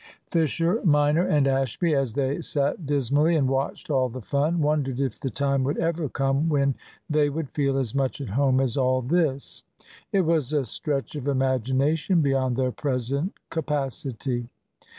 Fisher 0.31 0.81
minor 0.83 1.27
and 1.27 1.47
Ashby, 1.47 1.93
as 1.93 2.13
they 2.13 2.41
sat 2.41 2.87
dismally 2.87 3.35
and 3.35 3.47
watched 3.47 3.91
all 3.91 4.09
the 4.09 4.19
fun, 4.19 4.59
wondered 4.59 4.99
if 4.99 5.19
the 5.19 5.29
time 5.29 5.63
would 5.63 5.77
ever 5.77 6.09
come 6.09 6.49
when 6.49 6.73
they 7.07 7.29
would 7.29 7.51
feel 7.51 7.77
as 7.77 7.93
much 7.93 8.19
at 8.19 8.29
home 8.29 8.59
as 8.59 8.75
all 8.77 9.03
this. 9.03 9.61
It 10.11 10.21
was 10.21 10.53
a 10.53 10.65
stretch 10.65 11.15
of 11.15 11.27
imagination 11.27 12.21
beyond 12.23 12.55
their 12.55 12.71
present 12.71 13.33
capacity. 13.51 14.49